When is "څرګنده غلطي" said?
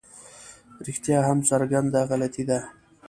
1.49-2.43